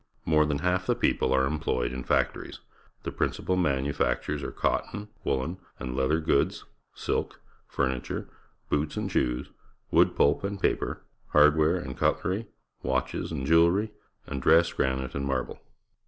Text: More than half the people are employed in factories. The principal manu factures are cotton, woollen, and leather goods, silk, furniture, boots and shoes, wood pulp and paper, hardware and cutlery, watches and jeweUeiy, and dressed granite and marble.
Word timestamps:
More 0.25 0.47
than 0.47 0.57
half 0.65 0.87
the 0.87 0.95
people 0.95 1.31
are 1.31 1.45
employed 1.45 1.93
in 1.93 2.03
factories. 2.03 2.57
The 3.03 3.11
principal 3.11 3.55
manu 3.55 3.93
factures 3.93 4.41
are 4.41 4.51
cotton, 4.51 5.09
woollen, 5.23 5.59
and 5.79 5.95
leather 5.95 6.19
goods, 6.19 6.65
silk, 6.95 7.39
furniture, 7.67 8.27
boots 8.67 8.97
and 8.97 9.11
shoes, 9.11 9.51
wood 9.91 10.15
pulp 10.15 10.43
and 10.43 10.59
paper, 10.59 11.03
hardware 11.33 11.75
and 11.77 11.95
cutlery, 11.95 12.47
watches 12.81 13.31
and 13.31 13.45
jeweUeiy, 13.45 13.91
and 14.25 14.41
dressed 14.41 14.75
granite 14.75 15.13
and 15.13 15.23
marble. 15.27 15.59